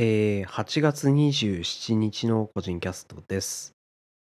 [0.00, 3.72] えー8月27日の個人キャストです。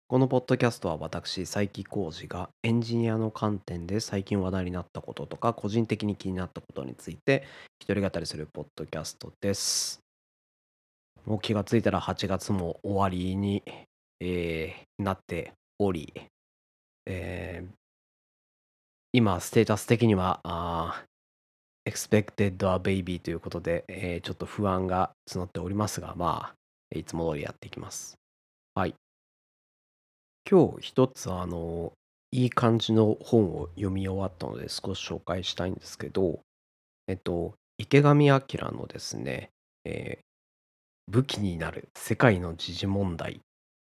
[0.07, 7.43] このポッドキャストは私、佐伯浩二がエンジニアの観点で最近話題になったこととか、個人的に気になったことについて、
[7.81, 9.99] 一人語りするポッドキャストです。
[11.25, 13.61] もう気がついたら8月も終わりに、
[14.21, 16.13] えーなっており、
[17.05, 17.75] えー
[19.11, 20.39] 今、ステータス的には、
[21.85, 28.17] expected a baby ということで、えーちょっと不安が募っておりますが、まあ、いつも通りやっていきます。
[28.75, 28.95] はい。
[30.49, 31.93] 今日一つ、あの、
[32.31, 36.41] いい感じの本を読み終わったので少し紹介したいんですけど、
[37.07, 39.49] えっと、池上彰のですね、
[39.85, 40.25] えー
[41.07, 43.41] 武器になる世界の時事問題、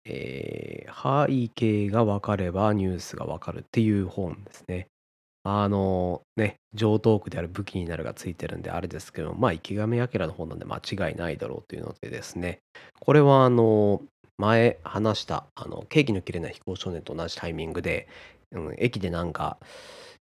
[0.07, 4.89] えー背景が分かればニュースが分かるっていう本ですね。
[5.49, 12.59] あのね、上等句である武器になるがついてるんであれですけど、まあ池上彰の本なんで間違いないだろうというのでですね、
[13.01, 14.03] これはあの、
[14.39, 18.09] 前話した、あの、ケーキの切れない飛行少年と同じタイミングで、
[18.53, 19.59] うん、駅でなんか、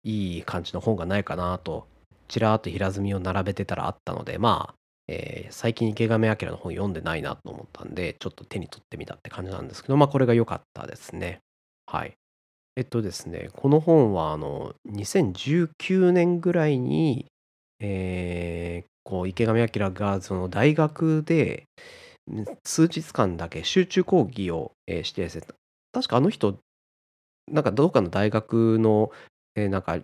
[0.05, 1.89] いい感じの本がないかなと、
[2.29, 4.75] ちらーっと平積みを並べてたらあったので、まあ、
[5.09, 11.41] えー最近池上彰の本読んでないなと思ったんで、ちょっと手に取ってみたって感じなんですけど、まあこれが良かったですね。
[11.87, 12.15] はい。
[12.79, 17.27] えっとですね、この本はあの2019年ぐらいに、
[17.81, 21.65] えーこう池上彰がその大学で
[22.63, 25.55] 数日間だけ集中講義を、えー指定してた。
[25.93, 26.57] 確かあの人、
[27.51, 29.11] なんかどうかの大学の、
[29.57, 29.99] えーなんか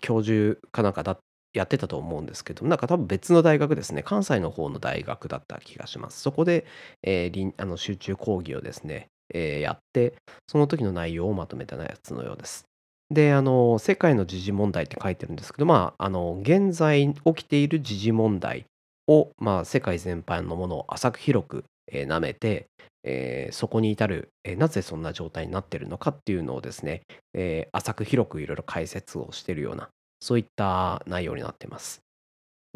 [0.00, 1.18] 教授かなんかだ
[1.54, 6.20] やってたと思うんですけど、なんか多分別の大学ですね、関西の方の大学だった気がします。
[6.20, 6.66] そこで、
[7.02, 10.14] えーあの集中講義をですね、えーやって、
[10.48, 12.64] その時の内容をまとめたやつのようです。
[13.10, 18.64] で、あの、世界の時事問題って書いてるんですけど、まあ、あの、現在起きている時事問題
[19.06, 22.66] を、まあ、世界全般のものを浅く広く、えー舐めて、
[23.04, 27.02] えーそこに至る、えーなぜそんな状態になってるのかっていうのをですね、
[27.34, 29.88] えー浅く広くいろいろ解説をしているような、
[30.20, 32.00] そういった内容になっています。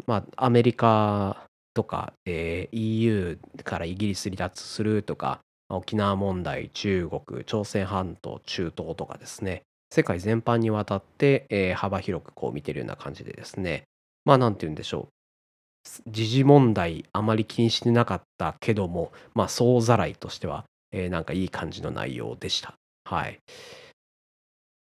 [0.05, 5.39] まあ、アメリカとか、えー EU からイギリス離脱するとか、
[5.69, 13.83] 沖縄問題、中国、朝鮮半島、中東とかですね、世界全般にわたって、えー幅広くこう見てるような感じでですね、
[14.25, 16.11] まあ、なんて言うんでしょう。
[16.11, 22.75] 時事問題あまり気にしてなかったけども、まあ、総ざらいとしては、えーなんかいい感じの内容でした。
[23.05, 23.39] はい。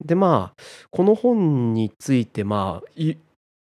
[0.05, 2.91] で、まあ、この本について、まあ、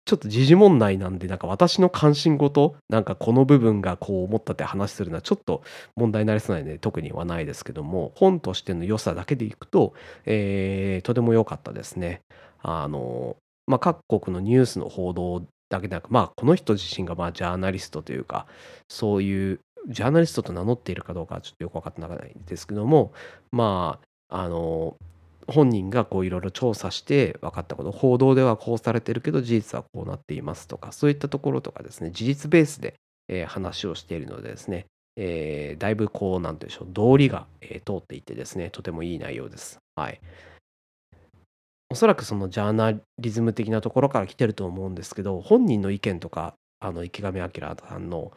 [0.06, 5.64] ちょっと時事問題なんで、なんか私の関心事、なんかこの部分がこう思ったって話するのはちょっと
[5.96, 9.94] 問題になりそうなので特にはないですけども、本としての良さだけでいくと、
[10.26, 12.22] えーとても良かったですね。
[12.62, 13.36] あの、
[13.68, 18.46] まあ、各国のニュースの報道だけでなく、まあ、この人自身がまあジャーナリストというか、
[18.88, 23.12] そういう、ジャーナリストと名乗っているかどうかはちょっとよく分かってないんですけども、
[23.52, 24.00] ま
[24.30, 24.96] あ、あの、
[25.48, 32.96] 本人がこういろいろ調査して分かったこと、報道ではこうされてるけど事実はこうなっていますとか、そういったところとかですね、事実ベースで、
[33.28, 34.86] えー話をしているのでですね、
[35.16, 39.78] えーだいぶこう、なんていうんでしょう、道理が、えー通っていてですね、とてもいい内容です。
[39.96, 40.20] はい。
[41.90, 48.32] おそらくそのジャーナリズム的なところから来てると思うんですけど、本人の意見とか、あの池上彰さんの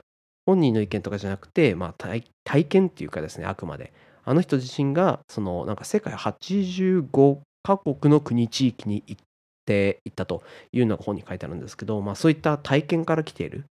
[0.46, 3.92] 本人の意見とかじゃなくて、まあ、体験っていうかですね、あくまで。
[4.28, 9.22] あの人自身が、そのなんか世界85カ国の国地域に行っ
[9.64, 13.64] ていったというのが本に書いてあるんですけど、まあ、そういった体験から来ている。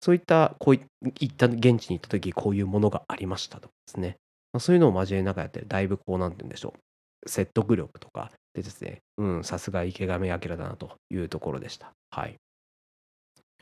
[0.00, 4.16] そういった、こういった、現地に行った時、こういうものがありましたとかですね。
[4.52, 7.28] まあ、そういうのを交えながらやってる、だいぶこう、なんて言うんでしょう。
[7.28, 11.92] 説得力とかでですね、うん、さすが池上彰だなというところでした。
[12.10, 12.36] はい。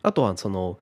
[0.03, 0.79] あとは、その、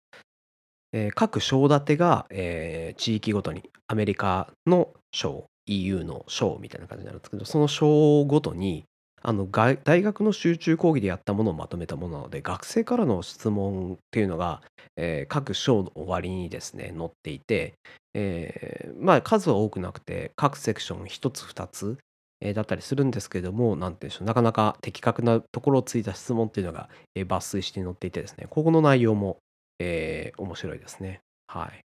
[0.92, 8.84] えー各章立てが、えー地域ごとにアメリカの章、EU の章みたいな感じになるんですけど、その章ごとに、
[9.26, 14.62] あの大学の集中講義でやったものをまとめたものなので、学生からの質問っていうのが、
[14.96, 17.74] えー各章の終わりにですね、載っていて、
[18.14, 21.98] えーまあ数は多くなくて、各セクション1つ2つ、
[22.40, 29.38] えーだったりするんですけども、なんていうんでしょう、なかなか的確なところをついた質問っていうのが、え抜粋して載っていてですね、ここの内容も、
[29.78, 31.20] えー面白いですね。
[31.46, 31.80] はい。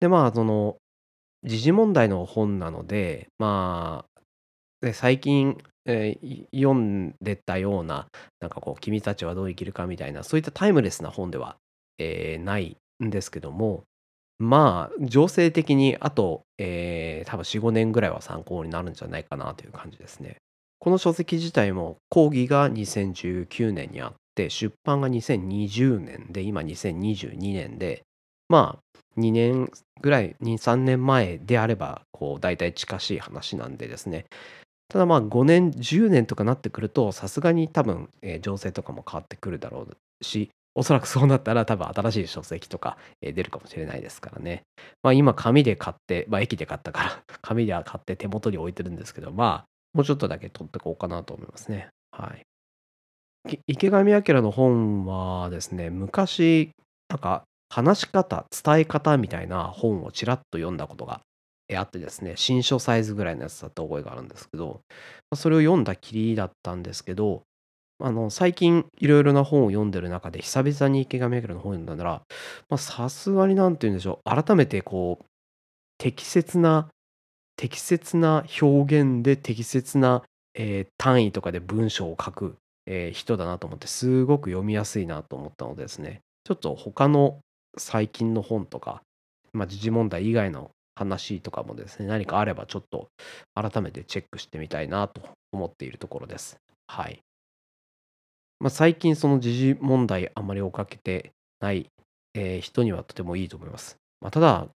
[0.00, 0.76] で、まあ、その、
[1.44, 4.06] 時事問題の本なので、ま
[4.82, 8.08] あ、最近、えー読んでたような、
[8.40, 11.56] なんかこう、君たちはどう生きるかみたいな、そういったタイムレスな本では、
[11.98, 13.84] えーないんですけども、
[14.38, 20.36] まあ、情勢的にあと、えー多分4、5年ぐらいは参考になるんじゃないかなという感じですね。
[20.78, 28.02] この書籍自体も講義が2019年にあって、出版が2020年で、今2022年で、
[28.48, 28.83] まあ、
[29.16, 29.70] 2年
[30.00, 34.26] ぐらい、2、3年前であれば、こう、大体近しい話なんでですね。
[34.88, 44.62] ただまあ5年、10年とかなってくると、さすがに多分、えー情勢とかも変わってくるだろうし、おそらくそうなったら多分新しい書籍とか、出るかもしれないですからね。
[45.02, 51.88] まあ今紙で買って、まあ駅で買ったから、 紙では買って手元に置いてるんですけど、まあ、もうちょっとだけ取ってこうかなと思いますね。
[52.10, 52.44] はい。
[53.66, 56.70] 池上彰の本はですね、昔、
[57.08, 61.20] なんか話し方、伝え方みたいな本をちらっと読んだことが
[61.74, 64.80] あってですね、新書サイズぐらいのやつだった覚えがあるんですけど、
[65.34, 67.42] それを読んだきりだったんですけど、
[68.00, 72.22] あの、最近いろいろな本を読んでる中で、久々に池上彰の本を読んだな
[72.70, 75.24] ら、さすがに何て言うんでしょう、改めてこう、
[75.98, 76.88] 適切な
[77.56, 80.22] 適切な表現で適切な、
[80.54, 82.56] えー単位とかで文章を書く、
[82.86, 87.38] えー人だなと思って、すごく読みやすいなと思ったのでですね、ちょっと他の
[87.76, 89.02] 最近の本とか、
[89.52, 93.08] まあ、時事問題以外の話とかもですね、何かあればちょっと
[93.54, 95.22] 改めてチェックしてみたいなと
[95.52, 96.56] 思っているところです。
[96.86, 97.20] はい。
[98.60, 101.88] まあ、最近その時事問題あまり追っかけてない、
[102.34, 103.96] えー人にはとてもいいと思います。
[104.20, 104.68] まあ、ただ、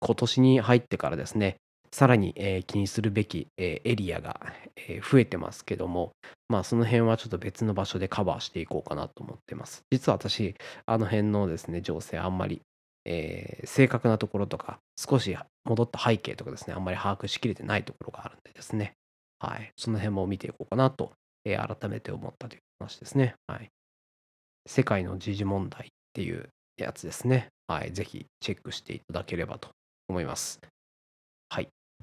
[0.00, 1.56] 今年に入ってからですね、
[1.92, 4.40] さらに、えー気にするべき、えーエリアが、
[4.76, 6.12] えー増えてますけども、
[6.48, 9.82] まあその辺はちょっと別の場所でカバーしていこうかなと思ってます。
[9.90, 10.54] 実は私、
[10.86, 12.62] あの辺のですね、情勢あんまり、
[13.04, 18.94] えー正確なところとか、少し戻った背景とかですね、あんまり把握しきれてないところがあるんでですね、
[19.38, 21.12] はい、その辺も見ていこうかなと、
[21.44, 23.34] えー改めて思ったという話ですね。
[23.46, 23.68] はい。
[24.66, 27.48] 世界の時事問題っていうやつですね。
[27.66, 29.68] はい、ぜひチェックしていただければと
[30.08, 30.60] 思います。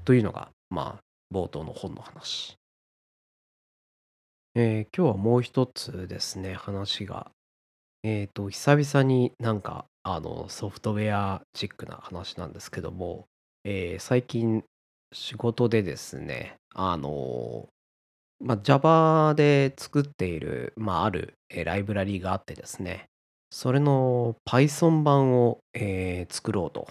[0.05, 2.57] というのが、まあ、冒頭の本の話。
[4.55, 7.31] えー今日はもう一つですね、話が。
[8.03, 13.25] えっと、久々になんか、あの、ソフトウェアチックな話なんですけども、
[13.63, 14.63] えー最近、
[15.13, 17.67] 仕事でですね、あの、
[18.39, 23.05] まあ、Java で作っている、まあ、ある、えライブラリーがあってですね、
[23.51, 26.87] それの Python 版を、えー作ろうと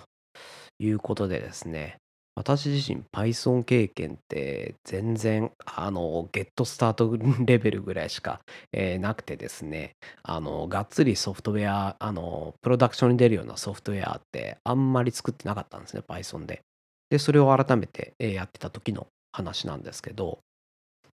[0.78, 1.98] いうことでですね、
[2.38, 8.40] 私自身 Python 経験って全然あのゲットスタート レベルぐらいしか、
[8.72, 16.62] えーなくてですねあのがっつりソフトウェアあのプロダクションに出るようなソフトウェアってあんまり作ってなかったんですね Python で。
[17.10, 20.40] でそれを改めて、やってた時の話なんですけど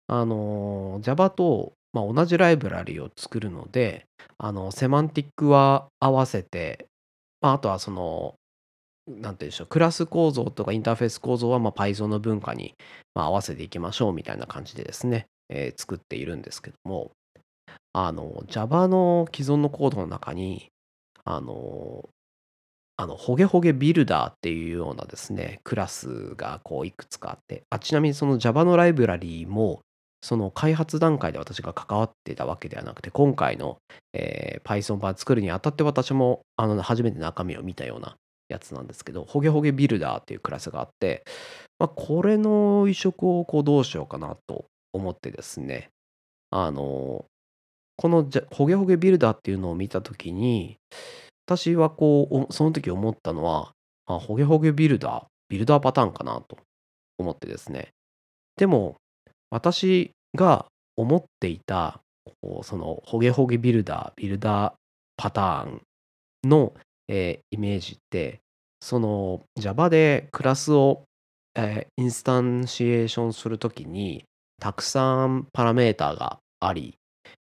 [0.07, 4.05] あの Java と、まあ、同じライブラリを作るので
[4.37, 6.85] あのセマンティックは合わせて、
[7.41, 8.35] あとはその
[9.07, 12.73] なんて言うんでしょう、クラス構造とかインターフェース構造はまあ Python の文化に
[13.13, 17.11] まあ合わせていきましょうみたいな感じでですね、えー作っているんですけども、
[17.93, 20.67] あの、Java の既存のコードの中に、
[21.23, 22.09] あの、
[22.97, 29.81] あの、ホゲホゲビルダーっていうようなですね、クラスがこういくつかあって、あ、ちなみにその Java のライブラリーも、
[30.21, 33.77] その開発段階で私が関わってたわけではなくて、今回の、
[34.13, 38.15] えー Python 版作るにあたって私もあの初めて中身を見たような
[38.49, 41.23] やつなんですけど、ホゲホゲビルダーっていうクラスがあって、
[41.79, 45.89] まあ、これの移植をこうどうしようかなと思ってですね、
[46.51, 47.25] あの、
[47.97, 50.77] このホゲホゲビルダーっていうのを見たときに、
[51.47, 53.73] 私はこう、その時思ったのは、
[54.07, 56.57] あ、ホゲホゲビルダー、ビルダーパターンかなと
[57.17, 57.89] 思ってですね。
[58.57, 58.95] でも、
[59.49, 60.65] 私が
[60.97, 62.01] 思っていた、
[62.41, 64.73] こうそのホゲホゲビルダー、ビルダー
[65.17, 65.81] パターン
[66.43, 66.73] の、
[67.07, 68.39] えーイメージって、
[68.79, 71.03] その Java でクラスを、
[71.55, 74.23] えーインスタンシエーションするときに、
[74.59, 76.95] たくさんパラメータがあり、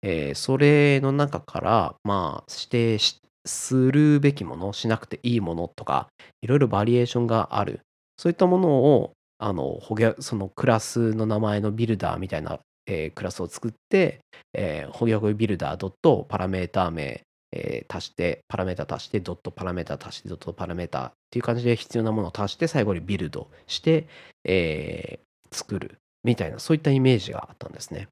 [0.03, 6.09] えーそれの中から、まあ、指定しするべきもの、しなくていいものとか、
[6.43, 7.81] いろいろバリエーションがある。
[8.19, 14.21] そういったものを、あの、ほげそのクラスの名前のビルダーみたいな、えークラスを作って、
[14.53, 24.07] えー、ホゲホゲビルダードットパラメータ名、えー足して、パラメータ足して、ドットパラメータ足して、ドットパラメータっていう感じで必要なものを足して、最後にビルドして、
[24.45, 28.07] えー作るみたいな、そういったイメージがあったんですね。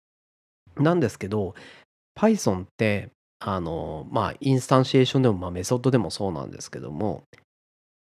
[0.77, 1.55] なんですけど、
[2.19, 7.23] Python って、あの、まあ、インスタンシエーションでも、まあ、メソッドでもそうなんですけども、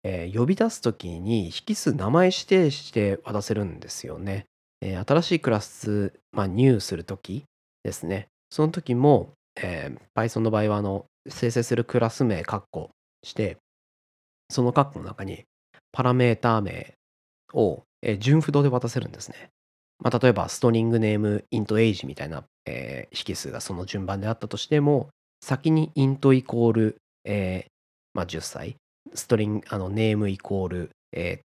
[0.03, 4.45] えー呼び出すときに引数名前指定して渡せるんですよね。
[4.81, 7.43] えー新しいクラス、まあ、入するとき
[7.83, 8.27] ですね。
[8.51, 12.89] その時も、えー Python の場合はあの生成するクラス名括弧
[13.23, 13.57] して、
[14.49, 15.43] その括弧の中に
[15.91, 16.93] パラメータ名
[17.53, 19.49] を、えー順不動で渡せるんですね。
[19.99, 25.09] まあ、例えば、ストリングネーム、イントエイジみたいな、えー引数がその順番であったとしても、
[25.41, 27.69] 先にイントイコール、えー
[28.13, 28.75] まあ、10歳、
[29.13, 31.45] ストリング、あの、ネームイコール、えー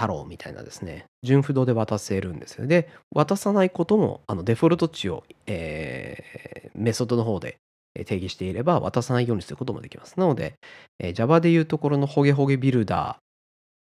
[0.00, 2.66] 太郎みたいなですね、順不動で渡せるんですよ。
[2.66, 7.58] で、渡さないことも、あのデフォルト値を、えーメソッドの方で
[7.94, 10.18] 定義していれば渡さないようにすることもできます。
[10.18, 10.54] なので、
[10.98, 13.18] えー Java でいうところのホゲホゲビルダ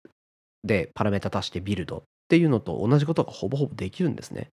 [0.05, 4.49] ーでパラメータ足してビルドっていうのと同じことがほぼほぼできるんですね。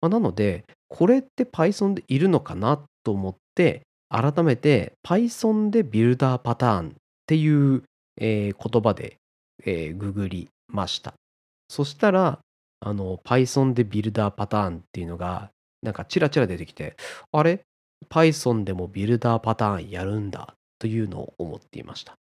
[0.00, 6.92] まあなので、これって Python でいるのかなと思って、改めて Python でビルダーパターンっ
[7.26, 7.82] ていう、
[8.18, 9.16] えー言葉で、
[9.64, 11.14] えーググりました。
[11.68, 12.38] そしたら、
[12.80, 15.50] あの Python でビルダーパターンっていうのが、
[15.82, 16.96] なんかチラチラ出てきて、
[17.32, 17.60] あれ？
[18.08, 22.14] Python でもビルダーパターンやるんだというのを思っていました。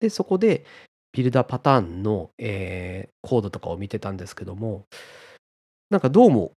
[0.00, 0.64] で、そこで
[1.12, 4.86] ビルダーパターンの、えーコードとかを見てたんですけども、
[5.90, 6.52] なんかどうも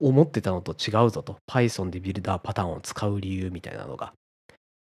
[0.00, 1.36] 思ってたのと違うぞと。
[1.50, 4.12] Python でビルダーパターンを使う理由みたいなのが。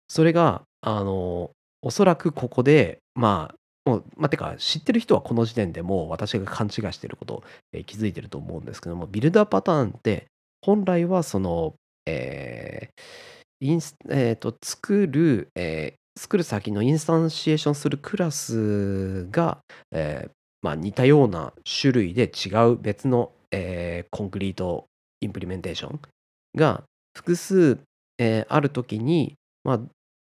[0.07, 7.43] それが、あの、おそらくここで、まあ、もう、まあ、てか、知ってる人はこの時点でもう私が勘違いしてることを、
[7.73, 10.25] えー気づいてると思うんですけども、ビルダーパターンって、
[10.61, 13.01] 本来はその、えー
[13.61, 19.57] インスえーと作る、えー作る先のインスタンシエーションするクラスが、
[19.91, 20.31] えー
[20.61, 24.85] まあ、似たような種類で違う別の、えー concrete
[25.19, 25.99] implementation
[26.55, 26.83] が
[27.17, 27.79] 複数、
[28.17, 29.33] えーあるときに、
[29.65, 29.79] まあ、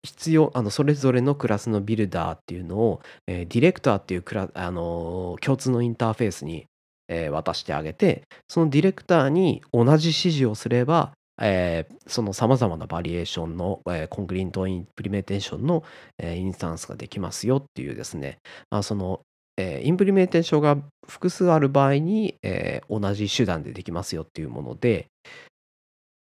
[0.06, 6.68] 必要あのそれぞれのクラスのビルダーっていうのを、えーディレクターっていうクラ、あのー共通のインターフェースに、
[7.08, 15.84] えー渡してあげてそのディレクターに同じ指示をすれば、えーそのさまざまなバリエーションの、えー concrete implementation の、
[16.18, 19.22] えーインスタンスができますよっていうですね、まあ、その、
[19.58, 20.78] えーインプリメンテーションが
[21.08, 25.08] 複数ある場合に、えー同じ手段でできますよっていうもので、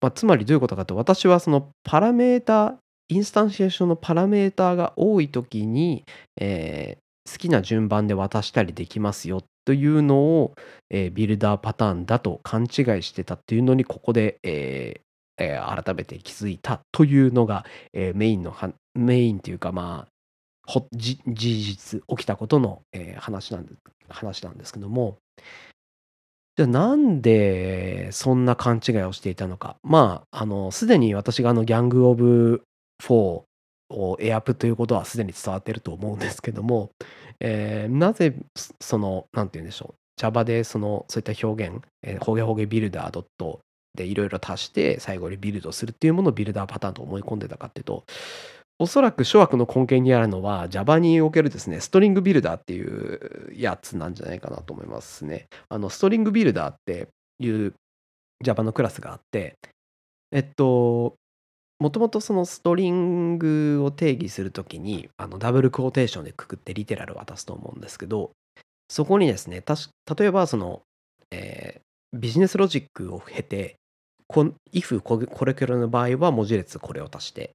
[0.02, 2.76] まあ、つまりどういうことかと私はそのパラメータ
[3.10, 6.04] インスタンシエーションのパラメータが多いときに、
[6.40, 7.02] えー
[7.32, 10.56] 好きな順番で渡したりできますよっというのを、
[10.90, 12.68] えービルダーパターンだと勘違い
[13.04, 18.56] してたっていうのにここで、えーえー改めて気づいたというのが、えーメインの
[18.96, 20.12] メインというかまあ
[20.68, 23.74] ほ事実起きたことの、えー話なんで
[24.10, 25.18] 話なんですけども。
[26.58, 29.78] じゃあなんでそんな勘違いをしていたのか。
[29.84, 32.64] まああのすでに私があのギャング・オブ・
[33.02, 33.46] 4を
[34.20, 36.92] エアプということはすでに伝わっていると思うんですけども、
[37.40, 38.36] えーなぜ
[38.80, 39.96] そのなんて言うんでしょう。
[40.18, 43.60] Java でそのそういった表現、えー、ホゲホゲビルダードット
[43.96, 48.04] でいろいろ足して最後にビルドするっていうものをビルダーパターンと思い込んでたかっていうと
[48.80, 55.48] おそらく諸悪の根源にあるのは Java におけるですねストリングビルダーっていうやつなんじゃないかなと思いますね。
[55.70, 57.08] あのストリングビルダーって
[57.40, 57.74] いう
[58.44, 59.56] Java のクラスがあって
[60.32, 61.16] えっと
[61.82, 68.30] もともとそのストリングを定義するときにあのダブルクォーテーションでくくってリテラルを渡すと思うんですけど
[68.88, 70.84] そこにですね例えばその、
[71.32, 71.82] えー
[72.14, 73.78] ビジネスロジックを経て
[74.28, 77.52] こ if これこれくらいの場合は文字列これを足して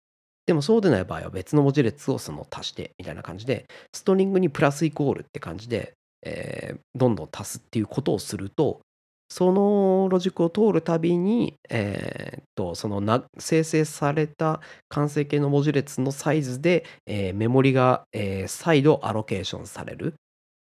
[0.47, 5.93] でもそうでない場合は別の文字列をその足してみたいな感じでストリングにプラスイコールって感じで、
[6.23, 8.81] えーどんどん足すっていうことをすると
[9.29, 13.03] そのロジックを通るたびに、えーっとその
[13.39, 20.15] 生成された完成形の文字列のサイズで、えーメモリが、えー再度アロケーションされる、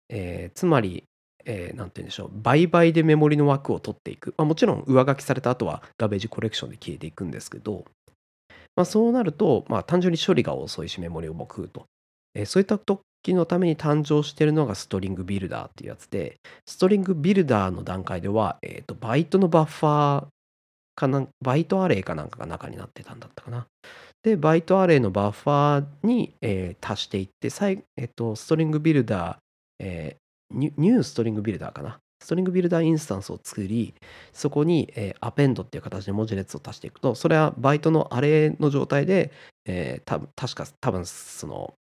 [0.08, 1.04] えーつまり、
[1.44, 2.30] えーなんて言うんでしょう。
[2.32, 7.84] 倍々でメモリの枠を取っていく、まあ、もちろん上書きされた後はガベージコレクションで消えていくんですけど、
[8.76, 11.84] まあ、そうなると、まあ、単純に処理が遅いしメモリをも食うと、
[12.34, 12.78] えーそういった
[13.22, 16.36] 時のために誕生しているのが StringBuilder っていうやつで
[16.66, 20.26] StringBuilder の段階では、えーとバイトのバッファー
[20.94, 23.66] かなバイトアレイかなんかが中になってたんだったかな。
[24.22, 29.36] で、バイトアレイのバッファーに、えー足していって、最えっと、 StringBuilder、
[29.80, 30.22] えー
[30.54, 31.98] ニューストリングビルダーかな。
[32.22, 33.94] ストリングビルダーインスタンスを作り、
[34.32, 39.32] そこに、えーアペンドっていう形で文字列を足していくと、それはバイトのアレイの状態で、
[39.64, 41.74] えー、た確か多分その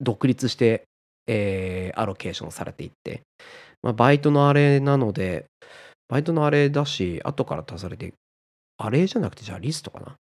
[0.00, 0.84] 独立して、
[1.26, 3.22] えーアロケーションされていって、
[3.82, 5.46] まあ、バイトのアレイなので、
[6.08, 8.12] バイトのアレイだし、後から足されて、
[8.78, 10.16] アレイじゃなくて、じゃあリストかな。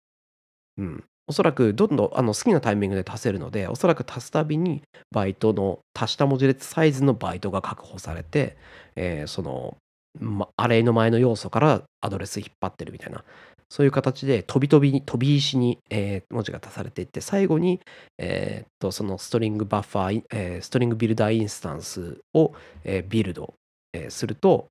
[0.78, 1.04] うん。
[1.28, 8.58] おそらくどんどんあの好きなタイミングで足せるので、おそらく足すたびにバイトの足した文字列サイズのバイトが確保されて、
[8.96, 9.78] えーその、
[10.20, 13.24] ま、アレイの前の要素からアドレス引っ張ってるみたいな、
[13.70, 17.82] そういう形で飛び飛びに、飛び石に、えー文字が足されていって、最後に、
[18.18, 22.54] えーっとそのストリングバッファー、えーストリングビルダーインスタンスを、
[22.84, 23.54] えービルド、
[23.94, 24.68] えーすると、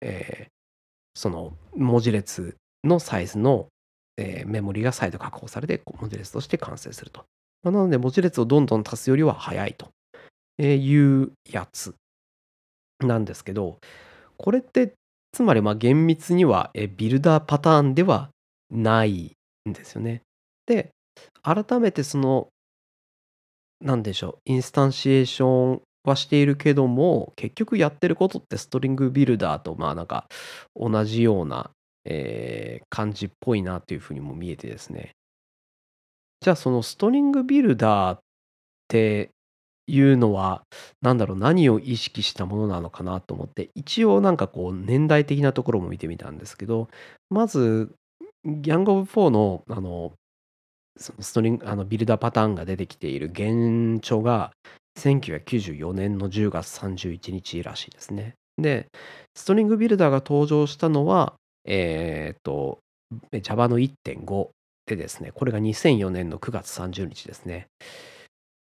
[0.00, 0.48] えー
[1.18, 3.68] その文字列のサイズの、
[4.18, 7.24] えーメモリが再度確保されて文字列として完成すると。
[7.62, 9.88] まあなので文字列をどんどん足すよりは早いと。
[10.58, 11.94] えーいうやつ
[13.00, 13.78] なんですけど、
[14.38, 14.94] これって
[15.36, 18.30] つまりまあ厳密にはえビルダーパターンでは
[18.70, 19.36] ない
[19.68, 20.22] んですよね。
[20.64, 20.94] で、
[21.42, 22.48] 改めてその、
[23.82, 30.26] なんでしょう、インスタンシエーションはしているけども、結局やってることってストリングビルダーとまあなんか
[30.74, 31.70] 同じような、
[32.06, 35.10] えー感じっぽいなというふうにも見えてですね。
[36.40, 38.20] じゃあその StringBuilder っ
[38.88, 39.28] て
[39.86, 40.62] いうのは、
[41.02, 46.88] なんだろう、何を意識したものなのかなと思って、一応なんかこう年代的なところも見てみたんですけど、
[47.30, 47.94] まず、
[48.44, 50.12] Gang of Four のあの
[50.96, 54.52] そのストリングあのビルダーパターンが出てきている原著が
[54.98, 58.34] 1994年の10月31日らしいですね。
[58.56, 58.86] で、
[59.34, 61.34] StringBuilder が登場したのは、
[61.66, 62.78] えっ、と、
[63.42, 64.48] Java の1.5
[64.86, 67.66] でですね、これが2004年の9月30日ですね。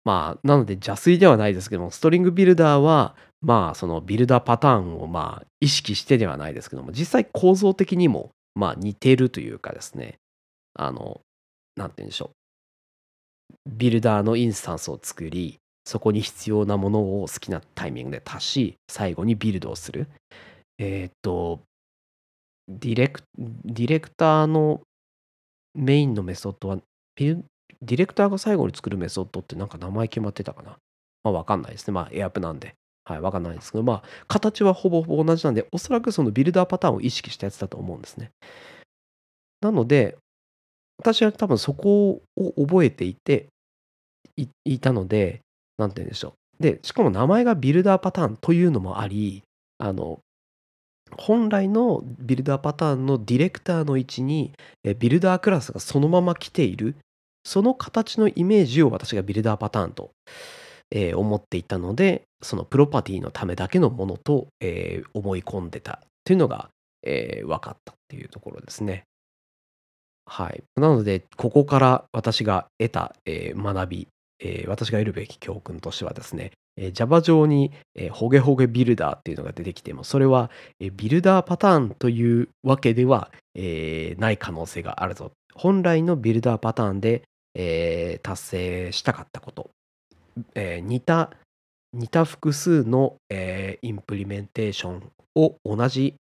[0.05, 10.15] まあ、なので邪推ではないですけども、ストリングビルダーは、まあ、そのビルダーパターンをまあ意識してではないですけども、実際構造的にもまあ似てるというかですね、
[10.73, 11.21] あの、
[11.75, 12.35] なんて言うんでしょう。
[13.67, 20.07] ビルダーのインスタンスを作り、そこに必要なものを好きなタイミングで足し、最後にビルドをする。
[20.77, 21.61] えーっと、
[22.67, 24.81] ディレク、ディレクターの
[25.73, 26.79] メインのメソッドは、
[27.15, 27.45] ビル
[27.81, 30.77] ディレクターが最後に作るメソッドってなんか名前決まってたかな？
[31.23, 31.93] まあわかんないですね。
[31.93, 32.73] まあエアプなんで。
[33.05, 38.29] はい、わかんないですけど、まあ形はほぼほぼ同じなんで、おそらくそのビルダーパターンを意識したやつだと思うんですね。
[39.61, 40.15] なので、
[40.99, 43.47] 私は多分そこを覚えていて
[44.37, 45.41] いいたので、
[45.79, 46.63] なんて言うんでしょう。
[46.63, 49.41] で、しかも名前がビルダーパターンというのもあり、
[49.79, 50.19] あの、
[51.17, 54.51] 本来のビルダーパターンのディレクターの位置に
[54.99, 56.95] ビルダークラスがそのまま来ている
[57.43, 60.11] その形のイメージを私がビルダーパターンと、
[60.91, 66.69] えー思っていたのでそのプロパティのためだけのものと、えー思い込んでたというのが、
[67.03, 69.03] えー分かったっていうところですね。
[70.25, 70.63] はい。
[70.75, 74.07] なので、ここから私が得た、えー学び、
[74.39, 80.49] えー私が得るべき教訓としてはですね、えー Java 上に、えーホゲホゲビルダーっていうのが出てきても、それは、
[80.79, 85.31] えービルダーパターンというわけでは、えーない可能性があるぞ。
[85.53, 87.23] 本来のビルダーパターンで、
[87.55, 89.69] えー達成したかったこと、
[90.55, 91.31] えー似た
[91.93, 96.15] 似た複数の、えーインプリメンテーションを同じ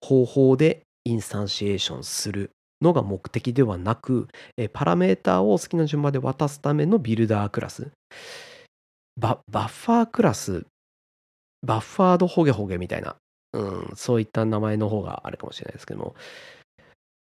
[0.00, 2.50] 方法でインスタンシエーションする
[2.82, 7.90] のが目的ではなく、えパラメーターを好きな順番で渡すためのビルダークラス。
[9.18, 10.66] バッファークラス
[11.62, 13.16] バッファードホゲホゲみたいな、
[13.54, 16.14] うん、そういった名前の方があるかもしれないですけども、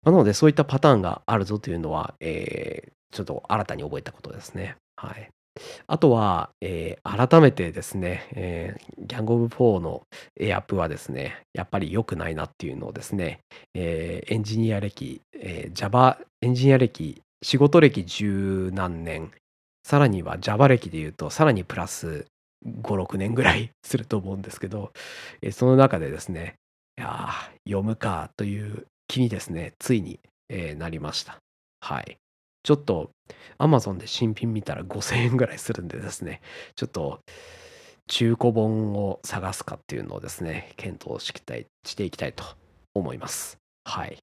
[0.05, 4.75] なのでそういったパターンがあるぞというのは、えーちょっと新たに覚えたことですね。
[4.97, 5.29] はい。
[5.87, 10.01] あとは、えー改めてですね、えー、ギャングオブ4の
[10.37, 13.39] エアプはですね、やっぱり良くないなっていうのをですね、
[13.73, 19.31] えーエンジニア歴、えー Java エンジニア歴、仕事歴十何年、
[19.87, 22.25] さらには Java 歴で言うと、さらにプラス
[22.67, 24.91] 5、6年ぐらい すると思うんですけど、
[25.41, 26.55] えーその中でですね、
[26.97, 27.29] いや
[27.65, 31.37] 読むかという気にですね、ついに、えーなりました。
[31.81, 32.17] はい。
[32.63, 33.11] ちょっと
[33.59, 36.41] Amazon で新品見たら5000円ぐらいするんでですね、
[36.75, 37.19] ちょっと
[38.07, 41.31] 中古本を探すかっていうのをですね、検討し
[41.95, 42.43] ていきたいと
[42.93, 43.57] 思います。
[43.83, 44.17] はい。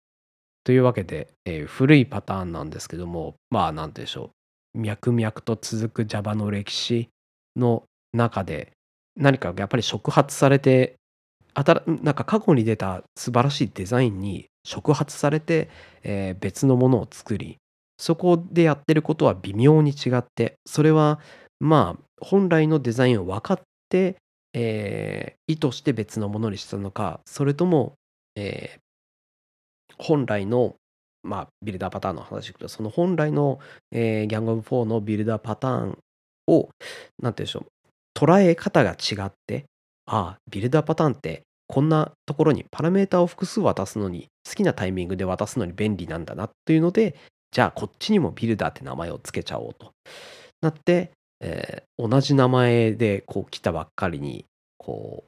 [0.64, 4.30] というわけで、えー古いパターンなんですけども、まあ、なんでしょ
[4.74, 4.78] う。
[4.78, 7.08] 脈々と続く Java の歴史
[7.56, 8.72] の中で、
[9.16, 10.96] 何かやっぱり触発されて、
[11.54, 15.68] なんか過去に出た素晴らしいデザインに触発されて、
[16.02, 17.58] えー別のものを作り、
[17.98, 21.20] そこでやってることは微妙に違って、それは
[21.60, 24.16] まあ本来のデザインを分かって、
[24.54, 27.94] えー意図して別のものにしたのか、それとも、
[28.36, 28.82] えー
[29.98, 30.76] 本来の、
[31.22, 35.98] まあ、ビルダーパターンの話でいくと、その本来の、えー、ギャングオブ4のビルダーパターン
[36.48, 36.72] を、なんて
[37.20, 37.66] 言うんでしょう、
[38.18, 39.64] 捉え方が違って、
[40.06, 47.16] ああ、ビルダーパターンってこんなところにパラメータを複数渡すのに、好きなタイミングで渡すのに便利なんだなというので、
[47.50, 49.92] じゃあこっちにもビルダーって名前を付けちゃおうと
[50.60, 54.44] なって、えー同じ名前でこう来たばっかりに、
[54.76, 55.22] こ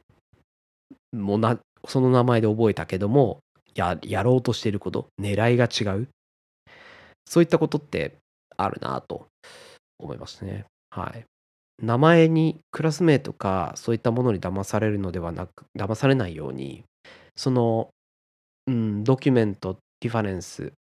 [1.13, 3.39] う、もなその名前で覚えたけども
[3.75, 6.09] や、やろうとしていること、狙いが違う。
[7.27, 8.17] そういったことって
[8.57, 9.27] あるなと
[9.99, 10.65] 思いますね。
[10.91, 11.25] はい。
[11.83, 16.85] 名前にクラス名とかそういったものに騙されるのではなく、騙されないように、
[17.37, 17.91] その、
[18.67, 20.73] うん、ドキュメント、リファレンス、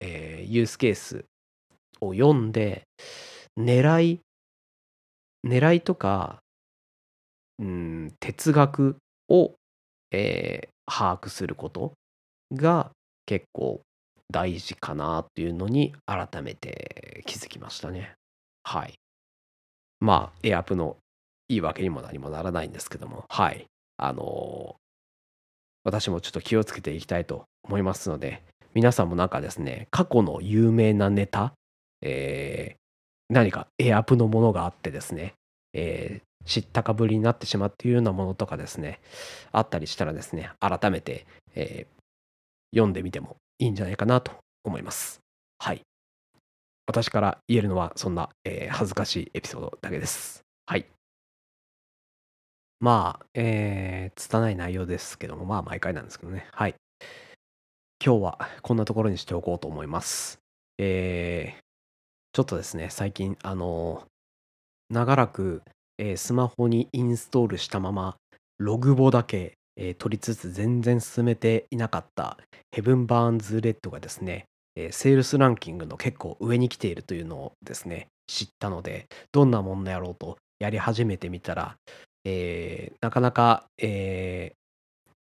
[0.00, 1.24] えーユースケース
[2.00, 2.82] を読んで、
[3.58, 4.20] 狙い
[5.46, 6.40] 狙いとか、
[7.58, 8.96] うん、哲学
[9.28, 9.54] を、
[10.10, 11.92] えー把握すること
[12.52, 12.90] が
[13.24, 13.80] 結構
[14.28, 18.14] 大事かなっていうのに改めて気づきましたね。
[18.64, 18.94] はい。
[20.00, 20.96] まあ、エアプの
[21.46, 23.66] いいわけにも何もならないんですけども、はい。
[23.98, 24.74] あの
[25.84, 28.42] 私もちょっと気をつけていきたいと思いますので、
[28.74, 31.54] 皆さんもなんかですね、過去の有名なネタ、
[32.02, 32.80] えー
[33.32, 35.34] 何かエアプのものがあってですね、
[35.72, 38.98] えー知ったかぶりになってしまっているようなものとかですね、
[39.52, 42.00] あったりしたらですね、改めて、えー
[42.72, 44.32] 読んでみてもいいんじゃないかなと
[44.64, 45.20] 思います。
[45.58, 45.82] はい。
[46.86, 50.40] 私から言えるのはそんな、えー恥ずかしいエピソードだけです。
[50.66, 50.86] はい。
[52.80, 56.46] まあ、えー、拙い内容ですけども、まあ毎回なんですけどね。
[56.52, 56.74] はい。
[58.04, 60.38] 今日はこんなところにしておこうと思います。
[60.78, 61.60] えー、
[62.32, 64.10] ちょっとですね、最近、あのー
[64.88, 65.62] 長らく、
[65.98, 68.16] えースマホにインストールしたまま、
[68.58, 72.38] ログボだけ、えー取りつつ全然進めていなかった
[72.70, 81.76] ヘブン・バーンズ・レッドがですね、えーセールスランキングの結構上に来ているというのをですね、知ったので、どんなもんやろうとやり始めてみたら、
[82.24, 84.60] えーなかなか、えー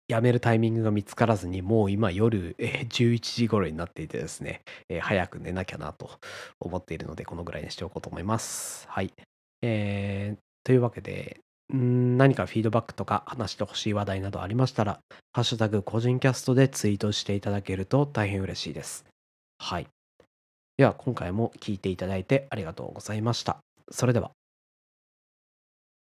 [0.10, 6.10] やめるタイミングが見つからずに、もう今夜、えー 11時頃になっていてですね、えー早く寝なきゃなと
[6.62, 8.88] 思っているので、このぐらいにしておこうと思います。
[8.90, 9.12] はい。
[9.62, 15.00] えーというわけで、何かフィードバックとか話してほしい話題などありましたら、
[15.34, 19.06] ハッシュタグ個人キャストでツイートしていただけると大変嬉しいです。
[19.60, 19.88] はい。
[20.78, 23.58] では、今回も聞いていただいてありがとうございました。
[23.92, 24.37] それでは。